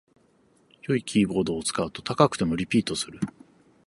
[0.81, 3.19] 良いキーボードを使うと高くてもリピートする